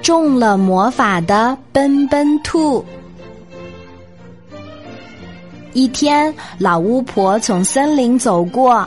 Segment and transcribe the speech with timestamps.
[0.00, 2.84] 中了魔法的奔奔兔。
[5.74, 8.86] 一天，老巫婆从森林走过，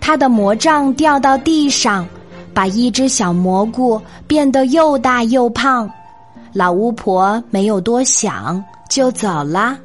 [0.00, 2.06] 她的魔杖掉到地上，
[2.54, 5.90] 把一只小蘑菇变得又大又胖。
[6.52, 9.78] 老巫婆没有多想，就走了。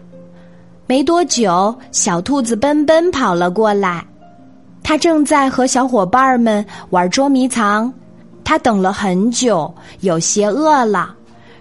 [0.87, 4.05] 没多久，小兔子奔奔跑了过来，
[4.83, 7.91] 它正在和小伙伴们玩捉迷藏。
[8.45, 11.13] 他等了很久，有些饿了，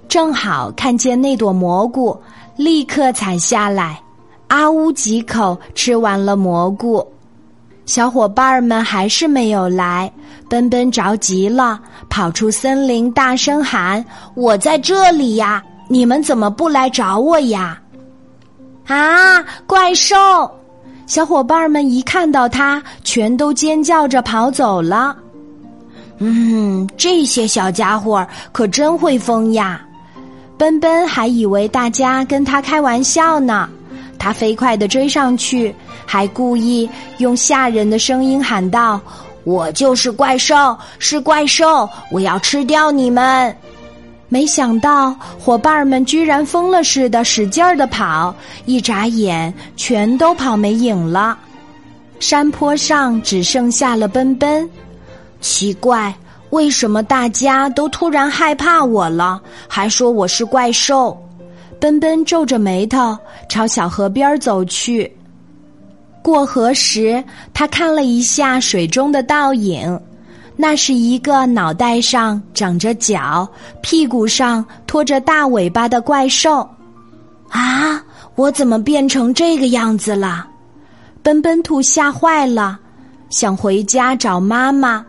[0.07, 2.17] 正好看见那朵蘑菇，
[2.57, 4.01] 立刻采下来，
[4.47, 7.05] 啊呜几口吃完了蘑菇。
[7.87, 10.11] 小伙伴们还是没有来，
[10.49, 14.05] 奔奔着急了，跑出森林，大声喊
[14.37, 15.63] ：“我在这里呀！
[15.89, 17.79] 你们怎么不来找我呀？”
[18.89, 20.17] 啊，怪兽！
[21.07, 25.15] 小伙伴们一看到他，全都尖叫着跑走了。
[26.27, 29.85] 嗯，这些小家伙可真会疯呀！
[30.57, 33.69] 奔奔还以为大家跟他开玩笑呢，
[34.19, 35.75] 他飞快的追上去，
[36.07, 38.99] 还故意用吓人的声音喊道
[39.45, 43.55] ：“我就是怪兽，是怪兽，我要吃掉你们！”
[44.31, 51.37] 没想到伙伴们居然疯了似的使劲儿的跑，一眨眼全都跑没影了。
[52.19, 54.67] 山坡上只剩下了奔奔。
[55.45, 56.13] 奇怪，
[56.49, 59.39] 为什么大家都突然害怕我了？
[59.69, 61.15] 还说我是怪兽。
[61.79, 63.15] 奔奔皱着眉头
[63.47, 65.15] 朝小河边走去。
[66.23, 70.01] 过河时，他看了一下水中的倒影，
[70.57, 73.47] 那是一个脑袋上长着角、
[73.83, 76.67] 屁股上拖着大尾巴的怪兽。
[77.51, 78.03] 啊！
[78.35, 80.47] 我怎么变成这个样子了？
[81.23, 82.79] 奔奔兔吓坏了，
[83.29, 85.05] 想回家找妈妈。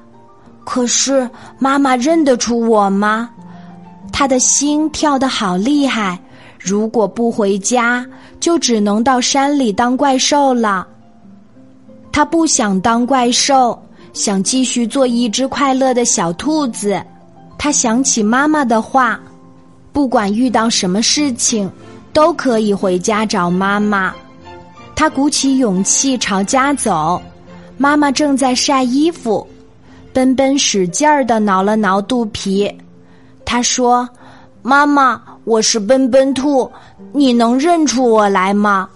[0.66, 3.30] 可是妈妈认得出我吗？
[4.12, 6.20] 他的心跳得好厉害。
[6.60, 8.06] 如果不回家，
[8.40, 10.86] 就只能到山里当怪兽了。
[12.12, 13.80] 他不想当怪兽，
[14.14, 17.00] 想继续做一只快乐的小兔子。
[17.58, 19.20] 他想起妈妈的话：
[19.94, 21.70] 不管遇到什么事情，
[22.12, 24.14] 都可以回家找妈妈。
[24.96, 27.22] 他鼓起勇气朝家走，
[27.78, 29.46] 妈妈正在晒衣服。
[30.16, 32.74] 奔奔使劲儿的挠了挠肚皮，
[33.44, 34.08] 他说
[34.64, 36.72] ：“妈妈，我是奔奔兔，
[37.12, 38.88] 你能认出我来吗？”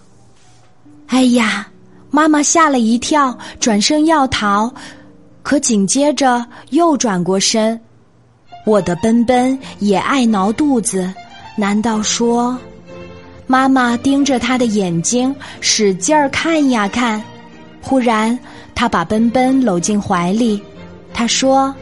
[1.08, 1.68] 哎呀，
[2.10, 4.74] 妈妈吓了一跳，转身要逃，
[5.44, 7.78] 可紧接着又转过身。
[8.66, 11.14] 我的奔奔也爱挠肚子，
[11.58, 12.58] 难道说？
[13.46, 17.22] 妈妈盯着他的眼睛，使劲儿看呀看，
[17.82, 18.40] 忽然，
[18.74, 20.64] 他把奔奔搂进怀里。
[21.20, 21.76] 他说：“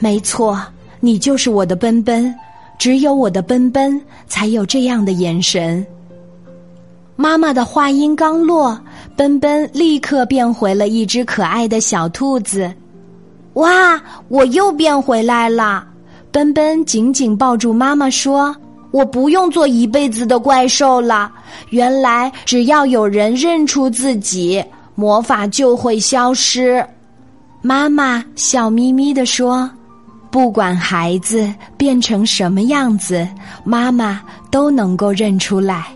[0.00, 0.60] 没错，
[0.98, 2.34] 你就是我的奔奔，
[2.76, 5.86] 只有我的奔奔才有这样的眼神。”
[7.14, 8.76] 妈妈的话音刚落，
[9.14, 12.68] 奔奔立刻变回了一只可爱的小兔子。
[13.52, 14.02] 哇！
[14.26, 15.86] 我又变回来了！
[16.32, 18.52] 奔奔紧紧抱住妈妈说
[18.90, 21.30] ：“我不用做一辈子的怪兽了。
[21.68, 24.60] 原来只要有人认出自己，
[24.96, 26.84] 魔法就会消失。”
[27.62, 29.70] 妈妈笑眯眯地说
[30.32, 33.28] ：“不管孩子变成什么样子，
[33.64, 35.86] 妈妈都能够认出来。”